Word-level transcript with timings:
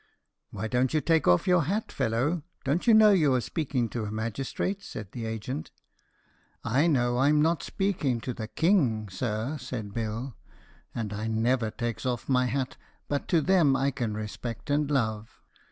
"Why 0.49 0.67
don't 0.67 0.95
you 0.95 0.99
take 0.99 1.27
off 1.27 1.45
your 1.47 1.65
hat, 1.65 1.91
fellow? 1.91 2.41
don't 2.63 2.87
you 2.87 2.93
know 2.95 3.11
you 3.11 3.35
are 3.35 3.39
speaking 3.39 3.87
to 3.89 4.03
a 4.05 4.09
magistrate?" 4.11 4.81
said 4.81 5.11
the 5.11 5.27
agent. 5.27 5.69
"I 6.63 6.87
know 6.87 7.19
I'm 7.19 7.39
not 7.39 7.61
speaking 7.61 8.19
to 8.21 8.33
the 8.33 8.47
king, 8.47 9.09
sir," 9.09 9.59
said 9.59 9.93
Bill; 9.93 10.35
"and 10.95 11.13
I 11.13 11.27
never 11.27 11.69
takes 11.69 12.03
off 12.07 12.27
my 12.27 12.47
hat 12.47 12.77
but 13.07 13.27
to 13.27 13.41
them 13.41 13.75
I 13.75 13.91
can 13.91 14.15
respect 14.15 14.71
and 14.71 14.89
love. 14.89 15.39